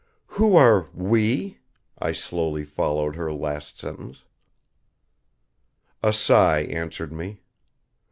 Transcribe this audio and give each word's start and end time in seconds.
"Who 0.29 0.55
are 0.55 0.89
'we'?" 0.95 1.59
I 1.99 2.11
slowly 2.11 2.65
followed 2.65 3.15
her 3.17 3.31
last 3.31 3.77
sentence. 3.79 4.23
A 6.01 6.11
sigh 6.11 6.61
answered 6.61 7.11
me. 7.13 7.41